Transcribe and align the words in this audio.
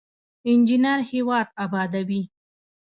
انجینر 0.49 0.99
هیواد 1.11 1.47
ابادوي 1.63 2.21